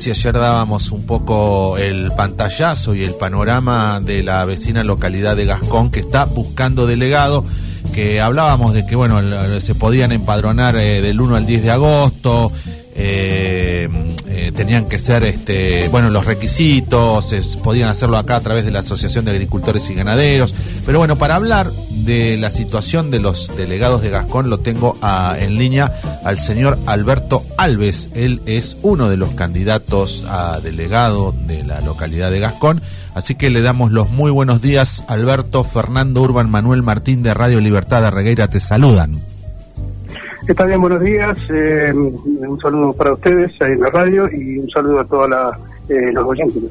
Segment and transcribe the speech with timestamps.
[0.00, 5.44] Si ayer dábamos un poco el pantallazo y el panorama de la vecina localidad de
[5.44, 7.44] Gascón que está buscando delegado,
[7.92, 9.20] que hablábamos de que bueno
[9.58, 12.52] se podían empadronar eh, del 1 al 10 de agosto,
[13.00, 13.88] eh,
[14.26, 18.80] eh, tenían que ser este bueno los requisitos podían hacerlo acá a través de la
[18.80, 20.52] asociación de agricultores y ganaderos.
[20.84, 24.98] Pero bueno para hablar de la situación de los delegados de Gascón lo tengo
[25.38, 25.92] en línea
[26.24, 28.10] al señor Alberto Alves.
[28.14, 32.82] Él es uno de los candidatos a delegado de la localidad de Gascón.
[33.14, 37.60] Así que le damos los muy buenos días Alberto Fernando Urban Manuel Martín de Radio
[37.60, 39.37] Libertad de Regueira te saludan
[40.48, 41.38] Está bien, buenos días.
[41.50, 45.30] Eh, un saludo para ustedes en la radio y un saludo a todos
[45.90, 46.70] eh, los oyentes, ¿no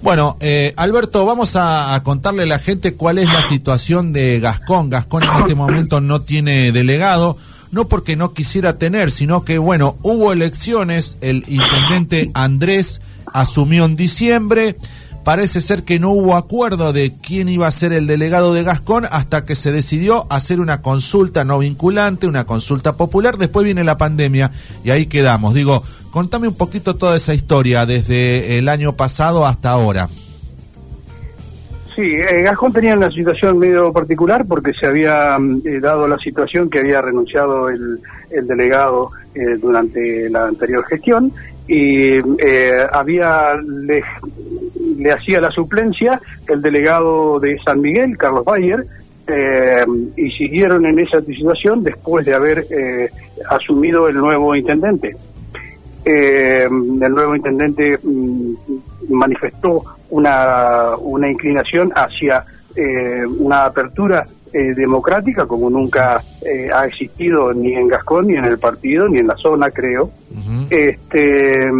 [0.00, 4.88] Bueno, eh, Alberto, vamos a, contarle a la gente cuál es la situación de Gascón.
[4.88, 7.36] Gascón en este momento no tiene delegado,
[7.70, 13.02] no porque no quisiera tener, sino que, bueno, hubo elecciones, el intendente Andrés
[13.34, 14.76] asumió en diciembre
[15.24, 19.06] parece ser que no hubo acuerdo de quién iba a ser el delegado de Gascón
[19.10, 23.36] hasta que se decidió hacer una consulta no vinculante, una consulta popular.
[23.36, 24.50] Después viene la pandemia
[24.84, 25.54] y ahí quedamos.
[25.54, 30.08] Digo, contame un poquito toda esa historia desde el año pasado hasta ahora.
[31.94, 36.18] Sí, eh, Gascón tenía una situación medio particular porque se había mm, eh, dado la
[36.18, 41.32] situación que había renunciado el, delegado eh, durante la anterior gestión
[41.66, 42.18] y
[42.92, 43.54] había
[45.00, 48.86] le hacía la suplencia el delegado de San Miguel, Carlos Bayer,
[49.26, 49.84] eh,
[50.16, 53.08] y siguieron en esa situación después de haber eh,
[53.48, 55.16] asumido el nuevo intendente.
[56.04, 58.54] Eh, el nuevo intendente mm,
[59.10, 62.44] manifestó una, una inclinación hacia
[63.38, 66.22] una apertura democrática como nunca
[66.72, 70.10] ha existido ni en Gascón, ni en el partido, ni en la zona, creo.
[70.70, 71.70] Este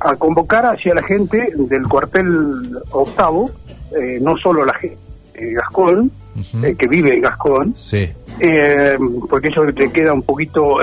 [0.00, 3.50] a convocar hacia la gente del cuartel octavo,
[3.98, 4.98] eh, no solo la gente
[5.34, 6.10] de Gascón,
[6.62, 8.08] eh, que vive en Gascón, sí.
[8.40, 8.96] Eh,
[9.28, 10.78] porque eso te queda un poquito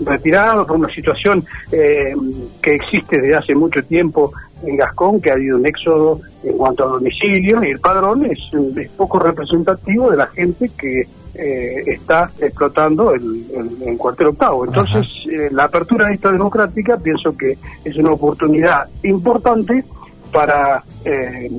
[0.00, 4.32] retirado por una situación que existe desde hace mucho tiempo
[4.64, 8.38] en Gascón, que ha habido un éxodo en cuanto a domicilio, y el padrón es,
[8.76, 13.46] es poco representativo de la gente que eh, está explotando el,
[13.86, 14.66] el, cuartel octavo.
[14.66, 19.82] Entonces, eh, la apertura de esta democrática pienso que es una oportunidad importante
[20.30, 21.50] para eh,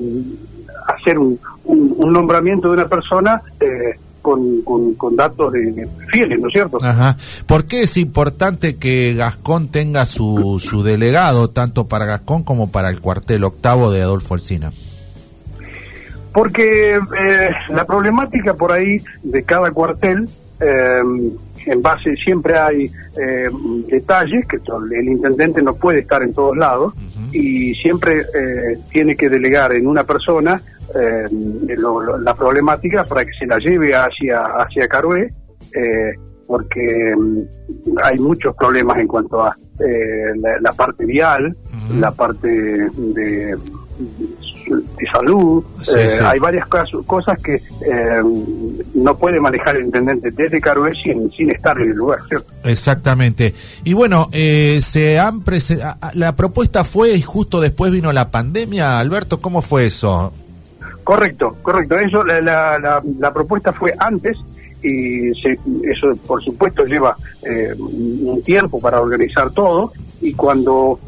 [0.86, 3.42] hacer un, un, nombramiento de una persona
[4.22, 6.78] con, con, datos de, fieles, ¿no es cierto?
[6.80, 7.16] Ajá.
[7.46, 12.90] ¿Por qué es importante que Gascón tenga su, su delegado, tanto para Gascón como para
[12.90, 14.72] el cuartel octavo de Adolfo Alsina?
[16.34, 20.28] Porque eh, la problemática por ahí de cada cuartel,
[20.60, 21.00] eh,
[21.66, 23.48] en base siempre hay eh,
[23.86, 26.92] detalles, que el intendente no puede estar en todos lados
[27.30, 28.26] y siempre
[28.90, 30.60] tiene que delegar en una persona
[30.94, 35.32] la problemática para que se la lleve hacia, hacia Carué,
[36.46, 39.56] porque mm, hay muchos problemas en cuanto a
[40.60, 41.56] la, parte vial,
[41.98, 43.56] la parte de
[44.82, 45.64] de salud.
[45.96, 48.22] Eh, hay varias cosas que eh,
[48.94, 52.52] no puede manejar el intendente desde Carué sin, sin estar en el lugar, ¿cierto?
[52.64, 53.54] Exactamente.
[53.84, 55.42] Y bueno, eh, se han
[56.14, 58.98] la propuesta fue y justo después vino la pandemia.
[58.98, 60.32] Alberto, ¿cómo fue eso?
[61.02, 61.98] Correcto, correcto.
[61.98, 64.38] Eso, la, la, la, propuesta fue antes
[64.82, 67.16] y eso por supuesto lleva
[67.78, 70.98] un tiempo para organizar todo y cuando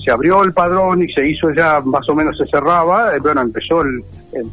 [0.00, 3.40] se abrió el padrón y se hizo ya, más o menos se cerraba, eh, bueno,
[3.40, 4.02] empezó el,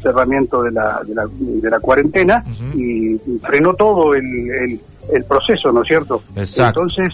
[0.02, 2.44] cerramiento de la, de la, de la cuarentena
[2.74, 4.80] y frenó todo el,
[5.12, 6.24] el, proceso, ¿no es cierto?
[6.36, 6.82] Exacto.
[6.82, 7.14] Entonces,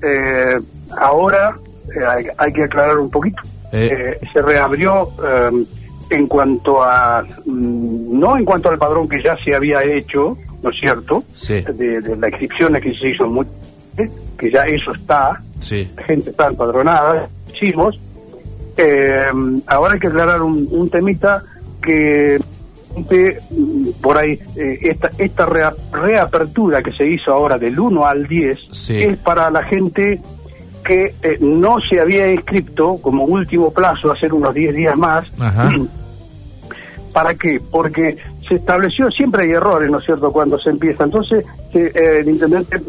[0.00, 0.60] eh,
[0.96, 1.56] ahora
[1.88, 3.42] eh, hay, que aclarar un poquito.
[3.72, 5.08] se reabrió
[6.10, 10.70] en cuanto a, mm, no en cuanto al padrón que ya se había hecho, ¿no
[10.70, 11.24] es cierto?
[11.32, 11.62] Sí.
[11.62, 13.46] De, de la inscripción que se hizo, muy,
[14.38, 15.88] que ya eso está, sí.
[15.96, 17.28] la gente está empadronada,
[18.76, 19.26] eh,
[19.66, 21.42] ahora hay que aclarar un, temita
[21.80, 22.38] que
[24.00, 25.46] por ahí eh, esta esta
[25.92, 30.20] reapertura que se hizo ahora del 1 al 10 es para la gente
[30.84, 35.26] que eh, no se había inscrito como último plazo hacer unos 10 días más
[37.12, 37.60] ¿Para qué?
[37.70, 38.16] Porque
[38.48, 41.04] se estableció, siempre hay errores, ¿no es cierto?, cuando se empieza.
[41.04, 42.82] Entonces, el intendente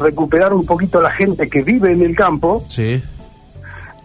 [0.00, 3.00] recuperar un poquito la gente que vive en el campo, sí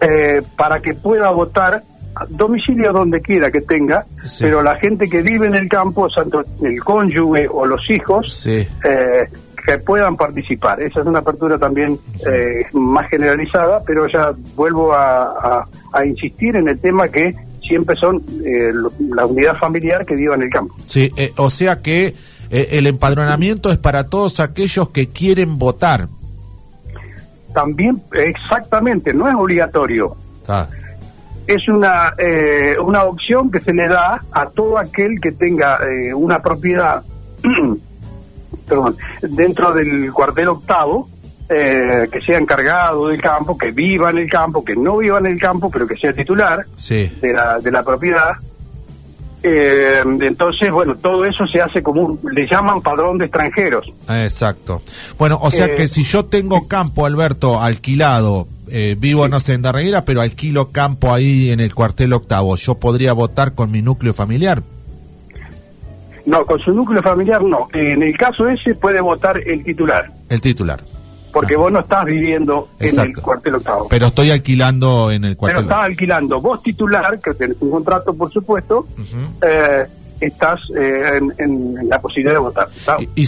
[0.02, 1.84] eh, para que pueda votar
[2.30, 4.06] domicilio donde quiera que tenga,
[4.40, 9.30] pero la gente que vive en el campo, tanto el cónyuge o los hijos, eh,
[9.66, 10.82] que puedan participar.
[10.82, 15.68] Esa es una apertura también eh, más generalizada, pero ya vuelvo a,
[16.06, 18.72] insistir en el tema que siempre son eh,
[19.14, 20.76] la unidad familiar que viva en el campo.
[20.86, 22.16] Sí, eh, o sea que
[22.50, 26.10] el empadronamiento es para todos aquellos que quieren votar.
[27.54, 30.16] También, exactamente, no es obligatorio.
[30.48, 30.68] Ah.
[31.48, 32.14] Es una,
[32.84, 35.80] una opción que se le da a todo aquel que tenga
[36.16, 37.04] una propiedad
[39.22, 41.10] dentro del cuartel octavo,
[41.50, 45.26] eh, que sea encargado del campo, que viva en el campo, que no viva en
[45.26, 48.34] el campo, pero que sea titular de, la, de la propiedad.
[49.44, 53.92] Eh, entonces, bueno, todo eso se hace como un, le llaman padrón de extranjeros.
[54.10, 54.82] Exacto.
[55.18, 58.48] Bueno, o sea que eh, si yo tengo campo, Alberto, alquilado,
[58.98, 63.14] vivo, no sé, en Darreguera, pero alquilo campo ahí en el cuartel octavo, ¿yo podría
[63.14, 64.64] votar con mi núcleo familiar?
[66.26, 67.68] No, con su núcleo familiar no.
[67.74, 70.12] En el caso ese puede votar el titular.
[70.30, 70.82] El titular.
[71.32, 71.58] Porque ah.
[71.58, 73.88] vos no estás viviendo en el cuartel octavo.
[73.90, 75.64] Pero estoy alquilando en el cuartel.
[75.64, 76.42] Pero estás alquilando.
[76.42, 78.88] Vos titular, que tenés un contrato, por supuesto,
[79.42, 79.86] eh,
[80.20, 82.68] estás eh, en, la posibilidad de votar.
[83.16, 83.26] Y,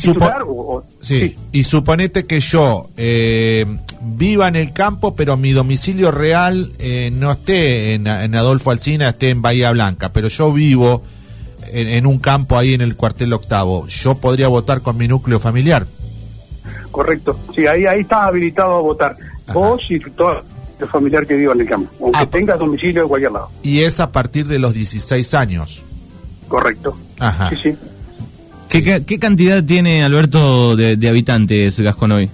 [1.00, 1.38] sí.
[1.52, 3.66] y suponete que yo eh,
[4.02, 6.72] viva en el campo, pero mi domicilio real
[7.14, 11.04] no esté en, en Adolfo Alcina, esté en Bahía Blanca, pero yo vivo
[11.74, 15.88] en, un campo ahí en el cuartel octavo, ¿yo podría votar con mi núcleo familiar?
[16.92, 19.16] Correcto, sí, ahí, ahí estás habilitado a votar.
[19.54, 20.42] Vos y todo
[20.80, 23.50] el familiar que viva en el campo, aunque ah, tengas domicilio en cualquier lado.
[23.62, 25.84] Y es a partir de los 16 años.
[26.48, 26.98] Correcto.
[27.20, 27.50] Ajá.
[27.50, 27.78] Sí, sí.
[28.70, 32.30] ¿Qué, cantidad tiene Alberto de, habitantes Gascón hoy?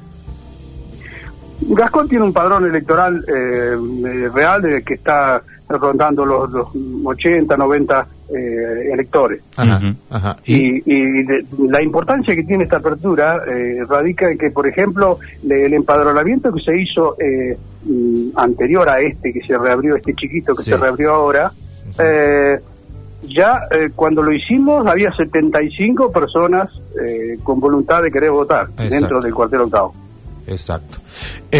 [1.61, 5.43] Gascón tiene un padrón electoral eh, eh, real de que está
[5.77, 6.67] rondando los, los
[7.03, 9.41] 80, 90 eh, electores.
[10.45, 10.81] Y,
[11.67, 16.61] la importancia que tiene esta apertura eh, radica en que, por ejemplo, el empadronamiento que
[16.61, 21.13] se hizo eh, mm, anterior a este, que se reabrió, este chiquito que se reabrió
[21.13, 21.51] ahora,
[23.23, 26.69] ya cuando lo hicimos había 75 personas
[27.43, 29.93] con voluntad de querer votar dentro del cuartel octavo.
[30.49, 30.97] Exacto.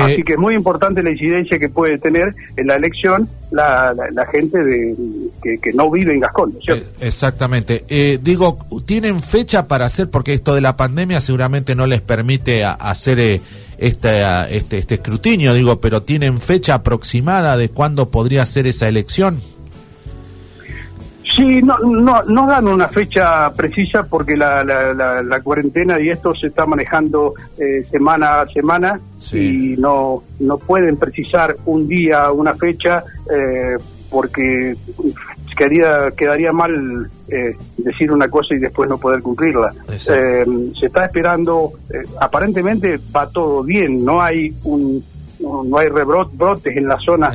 [0.02, 4.26] Así que es muy importante la incidencia que puede tener en la elección la, la,
[4.28, 4.96] gente de,
[5.42, 6.54] que, no vive en Gascón.
[6.68, 7.86] Eh, exactamente.
[7.88, 10.10] Eh, digo, ¿tienen fecha para hacer?
[10.10, 13.42] Porque esto de la pandemia seguramente no les permite hacer eh,
[13.78, 19.42] este, este, este escrutinio, digo, pero ¿tienen fecha aproximada de cuándo podría ser esa elección?
[21.40, 26.36] Sí, no, no, no dan una fecha precisa porque la, la, la, cuarentena y esto
[26.36, 29.00] se está manejando eh, semana a semana
[29.32, 33.04] y no, no pueden precisar un día, una fecha,
[33.34, 33.78] eh,
[34.10, 34.76] porque
[35.56, 39.74] quedaría, quedaría mal eh, decir una cosa y después no poder cumplirla.
[39.98, 40.46] se
[40.82, 41.72] está esperando,
[42.20, 45.04] aparentemente va todo bien, no hay un
[45.40, 47.34] no, hay rebrotes en la zona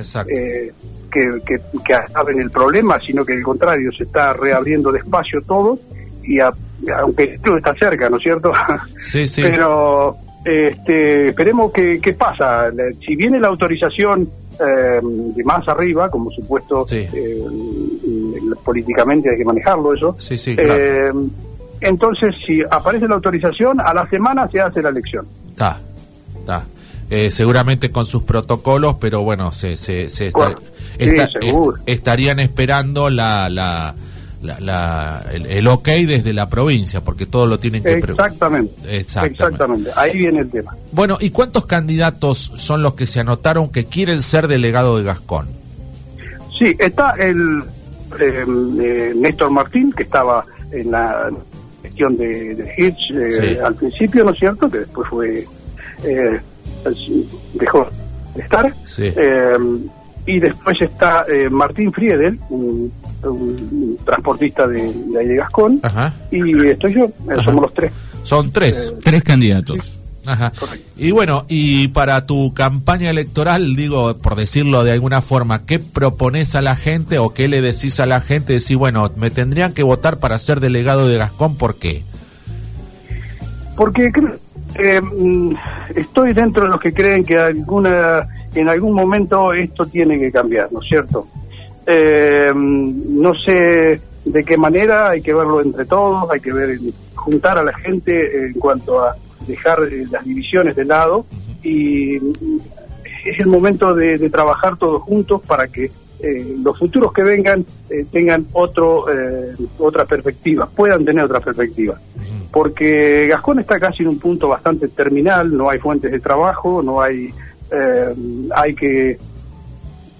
[1.14, 5.78] que, que, que el problema, sino que al contrario, se está reabriendo despacio todo,
[6.24, 8.52] y aunque esto está cerca, ¿no es cierto?
[9.00, 9.42] Sí, sí.
[9.42, 12.70] Pero este, esperemos que, que pasa.
[13.06, 14.28] Si viene la autorización
[14.60, 17.42] eh, de más arriba, como supuesto eh,
[18.64, 21.12] políticamente hay que manejarlo eso, sí, sí, eh,
[21.80, 25.26] entonces si aparece la autorización, a la semana se hace la elección.
[25.50, 25.80] Está,
[26.38, 26.64] está.
[27.30, 30.54] Seguramente con sus protocolos, pero bueno, se, se, se está,
[31.86, 33.94] estarían esperando la, la,
[34.42, 37.94] la, el, ok desde la provincia, porque todo lo tienen que...
[37.94, 39.90] Exactamente, exactamente.
[39.96, 40.76] Ahí viene el tema.
[40.92, 45.48] Bueno, ¿y cuántos candidatos son los que se anotaron que quieren ser delegado de Gascón?
[46.58, 47.62] Sí, está el
[48.20, 48.44] eh,
[48.80, 51.30] eh, Néstor Martín, que estaba en la
[51.82, 54.68] gestión de, de Hitch eh, al principio, ¿no es cierto?
[54.68, 55.46] Que después fue...
[57.54, 57.88] dejó
[58.34, 58.74] de estar.
[58.84, 59.12] Sí.
[60.26, 62.90] Y después está eh, Martín Friedel, un,
[64.04, 65.80] transportista de, de, Gascón.
[66.30, 67.92] Y estoy yo, eh, somos los tres.
[68.22, 68.92] Son tres.
[68.94, 69.98] Eh, tres candidatos.
[70.26, 70.52] Ajá.
[70.96, 76.54] Y bueno, y para tu campaña electoral, digo, por decirlo de alguna forma, ¿qué propones
[76.54, 78.54] a la gente o qué le decís a la gente?
[78.54, 82.02] Decir, bueno, me tendrían que votar para ser delegado de Gascón, ¿por qué?
[83.76, 84.10] Porque
[84.78, 85.54] mm,
[85.94, 90.72] estoy dentro de los que creen que alguna en algún momento esto tiene que cambiar,
[90.72, 91.26] ¿no es cierto?
[91.86, 96.78] Eh, no sé de qué manera, hay que verlo entre todos, hay que ver,
[97.14, 99.16] juntar a la gente en cuanto a
[99.46, 101.26] dejar eh, las divisiones de lado
[101.62, 105.90] y es el momento de, trabajar todos juntos para que
[106.20, 107.66] eh, los futuros que vengan
[108.10, 109.04] tengan otro
[109.78, 111.98] otra perspectiva, puedan tener otra perspectiva.
[112.54, 117.02] Porque Gascón está casi en un punto bastante terminal, no hay fuentes de trabajo, no
[117.02, 117.34] hay,
[117.72, 118.14] eh,
[118.54, 119.18] hay que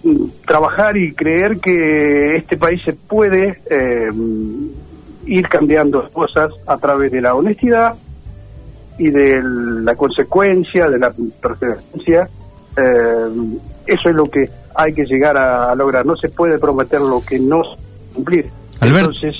[0.02, 4.10] mm, trabajar y creer que este país se puede eh,
[5.26, 7.94] ir cambiando cosas a través de la honestidad
[8.98, 12.28] y de la consecuencia, de la perseverancia.
[12.76, 13.28] Eh,
[13.86, 16.04] eso es lo que hay que llegar a, lograr.
[16.04, 17.76] No se puede prometer lo que no se
[18.12, 18.50] cumplir.
[18.80, 19.36] Entonces,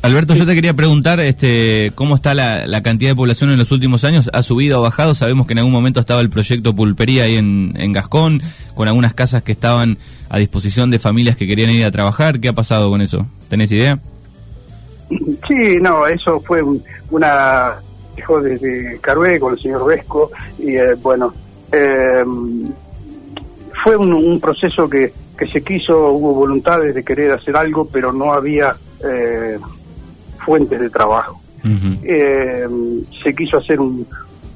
[0.00, 4.04] Alberto, yo te quería preguntar este, cómo está la, cantidad de población en los últimos
[4.04, 4.30] años.
[4.32, 5.14] ¿Ha subido o bajado?
[5.14, 8.40] Sabemos que en algún momento estaba el proyecto Pulpería ahí en, en Gascón,
[8.74, 12.38] con algunas casas que estaban a disposición de familias que querían ir a trabajar.
[12.38, 13.26] ¿Qué ha pasado con eso?
[13.48, 13.98] ¿Tenés idea?
[15.08, 16.62] Sí, no, eso fue
[17.10, 17.76] una
[18.18, 21.32] hijo desde Carué con el señor Vesco y eh, bueno,
[21.72, 22.70] em,
[23.84, 28.32] fue un, proceso que, que se quiso, hubo voluntades de querer hacer algo, pero no
[28.32, 28.74] había
[29.04, 29.58] eh,
[30.48, 31.38] fuentes de trabajo.
[31.62, 34.06] Em, se quiso hacer un,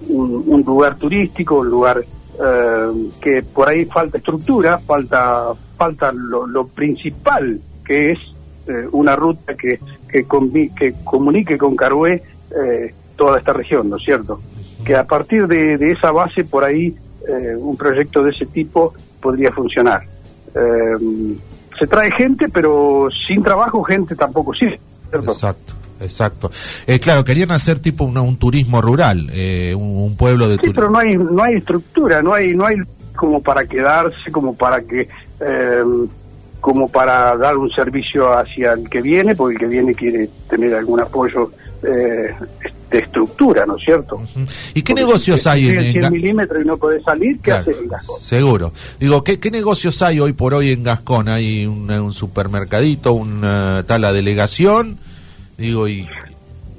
[0.08, 6.66] un, lugar turístico, un lugar em, que por ahí falta estructura, falta falta lo, lo
[6.66, 8.18] principal que es
[8.66, 10.24] eh, una ruta que, que,
[10.78, 12.22] que, comunique con Carué
[12.56, 14.40] eh, toda esta región, ¿no es cierto?
[14.82, 16.96] Que a partir de, esa base, por ahí,
[17.28, 20.02] eh, un proyecto de ese tipo podría funcionar.
[21.78, 24.68] se trae gente, pero sin trabajo gente tampoco sí.
[25.12, 25.81] Exacto.
[26.02, 26.50] Exacto.
[27.00, 29.30] claro, querían hacer tipo un turismo rural,
[29.76, 32.76] un, pueblo de Sí, pero no hay no hay estructura, no hay no hay
[33.16, 35.08] como para quedarse, como para que
[36.62, 40.72] como para dar un servicio hacia el que viene, porque el que viene quiere tener
[40.74, 41.50] algún apoyo
[41.82, 42.34] eh,
[42.88, 44.22] de estructura, ¿no es cierto?
[44.72, 47.40] ¿Y qué negocios hay en, 100 milímetros y no podés salir?
[47.40, 48.20] ¿Qué haces en Gascón?
[48.20, 48.72] Seguro.
[49.00, 51.28] Digo, ¿qué, negocios hay hoy por hoy en Gascón?
[51.28, 54.98] ¿Hay un, supermercadito, una tal delegación?
[55.56, 56.08] Digo, y,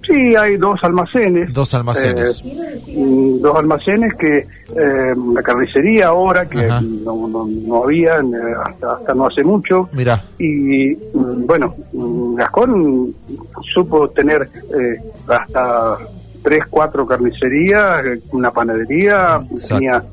[0.07, 1.53] Sí, hay dos almacenes.
[1.53, 2.43] Dos almacenes.
[2.45, 8.53] Eh, mm, dos almacenes que eh, la carnicería ahora, que no, no, no, había eh,
[8.65, 9.89] hasta, hasta no hace mucho.
[9.93, 10.21] Mira.
[10.37, 13.13] Y mm, bueno, mm, Gascón
[13.73, 14.49] supo tener
[15.27, 15.97] hasta
[16.41, 20.03] tres, cuatro carnicerías, una panadería, tenía,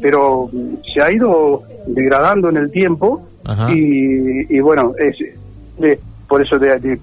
[0.00, 0.48] pero
[0.94, 3.26] se ha ido degradando en el tiempo
[3.68, 5.16] y, y, bueno, es,
[5.78, 5.98] de,
[6.28, 7.00] por eso de, de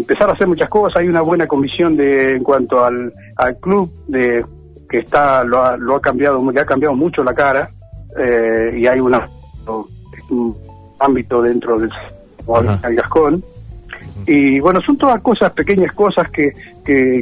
[0.00, 0.96] empezar a hacer muchas cosas.
[0.96, 4.44] Hay una buena comisión de en cuanto al, al club de
[4.88, 7.70] que está lo ha, lo ha cambiado, le ha cambiado mucho la cara
[8.18, 9.28] eh, y hay una,
[10.30, 10.56] un
[10.98, 11.90] ámbito dentro del
[12.96, 13.42] Gascón.
[14.26, 16.52] Y bueno, son todas cosas, pequeñas cosas que,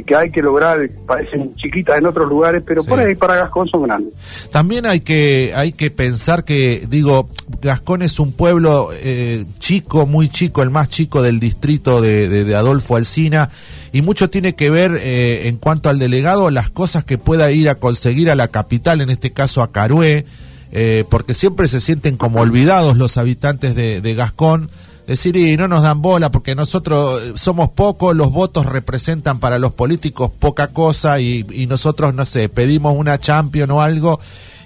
[0.05, 3.83] que, hay que lograr, parecen chiquitas en otros lugares, pero por ahí para Gascón son
[3.83, 4.13] grandes.
[4.51, 7.29] También hay que, hay que pensar que, digo,
[7.61, 12.55] Gascón es un pueblo eh, chico, muy chico, el más chico del distrito de, de,
[12.55, 13.49] Adolfo Alsina,
[13.91, 17.69] y mucho tiene que ver eh, en cuanto al delegado, las cosas que pueda ir
[17.69, 20.25] a conseguir a la capital, en este caso a Carué,
[20.71, 24.69] eh, porque siempre se sienten como olvidados los habitantes de, de Gascón
[25.09, 29.57] decir, y no nos dan bola porque nosotros eh, somos pocos, los votos representan para
[29.57, 34.19] los políticos poca cosa y, nosotros, no sé, pedimos una champion o algo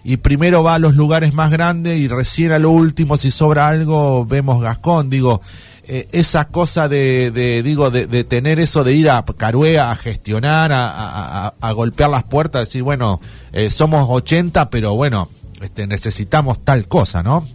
[0.04, 3.70] y primero va a los lugares más grandes y recién a lo último, si sobra
[3.70, 5.42] algo, vemos Gascón, digo.
[5.86, 11.74] Eh, esa cosa de, digo de, tener eso de ir a Caruea a gestionar a,
[11.74, 13.20] golpear las puertas decir bueno
[13.52, 15.28] eh, somos 80 pero bueno
[15.62, 17.46] este necesitamos tal cosa no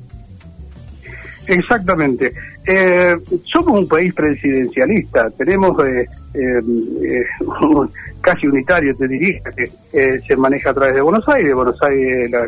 [1.48, 2.32] Exactamente.
[2.70, 3.16] Eh,
[3.50, 7.24] somos un país presidencialista, tenemos eh, eh,
[8.20, 11.54] casi unitario, te diría, que se maneja a través de Buenos Aires.
[11.54, 12.46] Buenos Aires, la,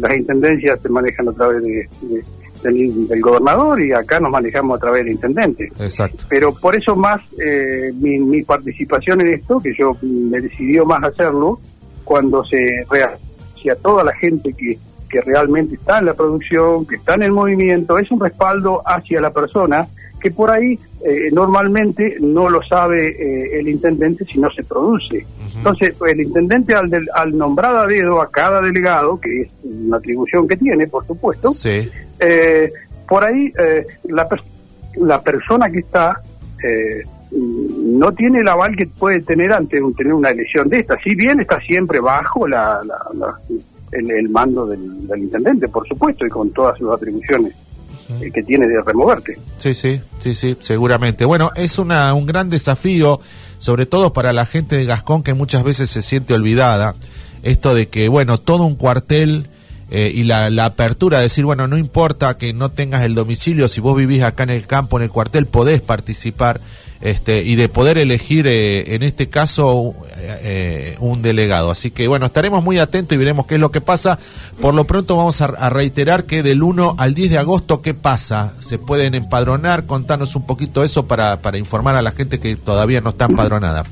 [0.00, 1.86] las intendencias se manejan a través de,
[2.62, 5.70] del, gobernador y acá nos manejamos a través del intendente.
[5.80, 6.24] Exacto.
[6.30, 7.20] Pero por eso más
[8.00, 11.60] mi, mi participación en esto, que yo me decidió más hacerlo,
[12.04, 14.78] cuando se reacia toda la gente que
[15.08, 19.20] que realmente está en la producción, que está en el movimiento, es un respaldo hacia
[19.20, 19.86] la persona
[20.20, 25.24] que por ahí eh, normalmente no lo sabe eh, el intendente si no se produce.
[25.56, 30.46] Entonces, el intendente al, al nombrar a dedo a cada delegado, que es una atribución
[30.46, 31.52] que tiene, por supuesto,
[32.20, 32.72] eh,
[33.08, 33.52] por ahí
[34.04, 34.28] la,
[34.96, 36.20] la persona que está
[37.30, 40.98] no tiene el aval que puede tener ante tener una elección de esta.
[41.02, 42.80] Si bien está siempre bajo la,
[43.14, 43.38] la
[43.92, 44.80] el, mando del,
[45.16, 47.54] intendente, por supuesto, y con todas sus atribuciones
[48.20, 49.38] eh, que tiene de removerte.
[49.56, 51.24] Sí, sí, sí, sí, seguramente.
[51.24, 53.20] Bueno, es una, un gran desafío,
[53.58, 56.94] sobre todo para la gente de Gascón que muchas veces se siente olvidada,
[57.42, 59.46] esto de que, bueno, todo un cuartel
[59.90, 63.96] eh, y la, apertura, decir, bueno, no importa que no tengas el domicilio, si vos
[63.96, 66.60] vivís acá en el campo, en el cuartel, podés participar
[67.00, 71.70] este, y de poder elegir, eh, en este caso, eh, un delegado.
[71.70, 74.18] Así que, bueno, estaremos muy atentos y veremos qué es lo que pasa.
[74.60, 77.94] Por lo pronto vamos a, a reiterar que del 1 al 10 de agosto, ¿qué
[77.94, 78.52] pasa?
[78.60, 79.86] ¿Se pueden empadronar?
[79.86, 83.84] Contanos un poquito eso para, para informar a la gente que todavía no está empadronada.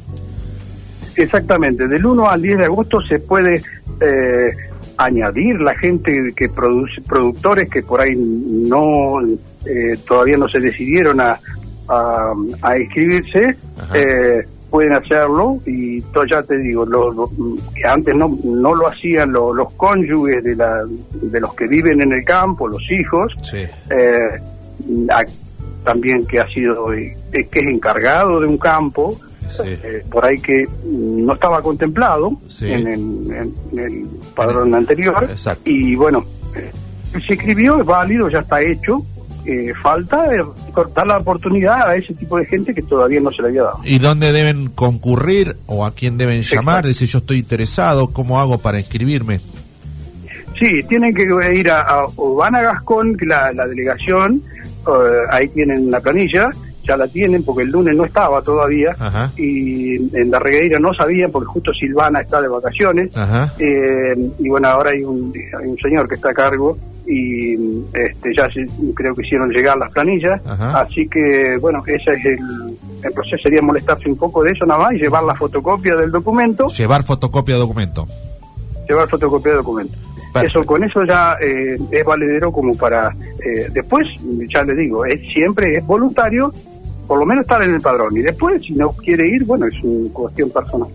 [1.16, 3.62] Exactamente, del 1 al 10 de agosto se puede
[4.00, 4.50] eh,
[4.98, 9.20] añadir la gente que produce, productores que por ahí no
[9.66, 11.38] eh, todavía no se decidieron a,
[11.88, 13.56] a, a inscribirse,
[13.94, 17.30] eh, pueden hacerlo y todo, ya te digo, lo, lo,
[17.74, 22.00] que antes no, no lo hacían lo, los cónyuges de, la, de los que viven
[22.02, 23.58] en el campo, los hijos, Sí.
[23.90, 24.28] eh,
[25.10, 25.24] a-
[25.84, 29.16] también que ha sido, eh, que es encargado de un campo,
[29.50, 29.62] Sí.
[29.66, 32.70] eh, por ahí que no estaba contemplado Sí.
[32.72, 35.68] en, el- en- en el padrón anterior Exacto.
[35.70, 36.24] y bueno
[36.54, 36.70] eh,
[37.26, 39.04] se escribió es válido ya está hecho
[39.44, 40.42] eh, falta eh,
[40.94, 43.80] dar la oportunidad a ese tipo de gente que todavía no se le había dado
[43.84, 46.84] ¿Y dónde deben concurrir o a quién deben llamar?
[46.84, 49.40] Decir, yo estoy interesado, ¿cómo hago para inscribirme?
[50.58, 51.24] sí tienen que
[51.54, 54.42] ir a, a- o van a Gascón que la, la delegación
[54.88, 54.90] eh,
[55.30, 56.50] ahí tienen la planilla
[56.86, 59.32] ya la tienen porque el lunes no estaba todavía Ajá.
[59.36, 63.10] y en la regueira no sabían porque justo Silvana está de vacaciones.
[63.58, 66.76] Eh, y bueno, ahora hay un, hay un señor que está a cargo
[67.06, 67.54] y
[67.94, 70.80] este, ya se- creo que hicieron llegar las planillas, Ajá.
[70.80, 72.38] así que bueno, ese es el,
[73.02, 76.10] el proceso, sería molestarse un poco de eso nada más y llevar la fotocopia del
[76.10, 78.06] documento, Llevar fotocopia de documento.
[78.88, 79.96] llevar fotocopia del documento.
[80.32, 80.58] Perfecto.
[80.60, 83.14] Eso con eso ya eh, es valedero como para
[83.44, 84.06] eh, después,
[84.52, 86.52] ya le digo, es siempre es voluntario,
[87.06, 89.75] por lo menos estar en el padrón y después si no quiere ir, bueno, es
[89.82, 90.88] una cuestión personal.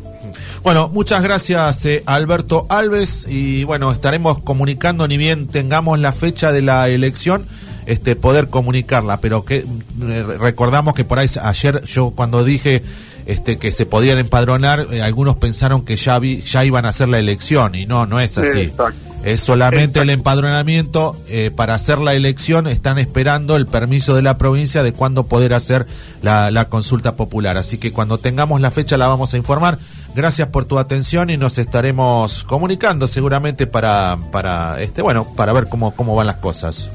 [0.64, 6.52] Bueno, muchas gracias eh, Alberto Alves y bueno, estaremos comunicando ni bien tengamos la fecha
[6.52, 7.46] de la elección,
[7.86, 12.84] este poder comunicarla, pero que eh, recordamos que por ahí ayer yo cuando dije
[13.26, 17.10] este que se podían empadronar, eh, algunos pensaron que ya vi, ya iban a hacer
[17.10, 18.62] la elección y no, no es así.
[18.62, 19.11] Exacto.
[19.24, 22.66] Es solamente el empadronamiento eh, para hacer la elección.
[22.66, 25.86] Están esperando el permiso de la provincia de cuándo poder hacer
[26.24, 27.56] la, la consulta popular.
[27.58, 29.78] Así que cuando tengamos la fecha la vamos a informar.
[30.16, 35.68] Gracias por tu atención y nos estaremos comunicando seguramente para, para este, bueno, para ver
[35.70, 36.90] cómo, cómo van las cosas.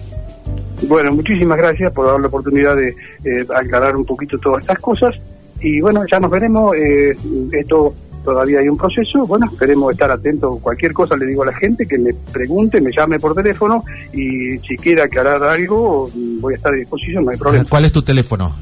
[0.82, 2.88] Bueno, muchísimas gracias por dar la oportunidad de
[3.24, 5.14] eh, aclarar un poquito todas estas cosas.
[5.60, 6.76] Y bueno, ya nos veremos.
[6.76, 7.16] eh,
[7.52, 7.94] esto
[8.26, 9.26] todavía hay un proceso.
[9.26, 10.58] Bueno, esperemos estar atentos.
[10.60, 14.58] Cualquier cosa le digo a la gente que me pregunte, me llame por teléfono y
[14.58, 16.10] si quiere aclarar algo,
[16.40, 17.64] voy a estar a disposición, no hay problema.
[17.68, 18.54] ¿Cuál es tu teléfono?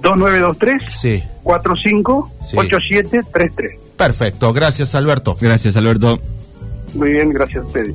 [0.00, 1.22] 2923 Sí.
[1.42, 2.56] 45 Sí.
[2.56, 3.78] 8733.
[3.96, 4.52] Perfecto.
[4.52, 5.36] Gracias, Alberto.
[5.40, 6.18] Gracias, Alberto.
[6.94, 7.86] Muy bien, gracias a ustedes.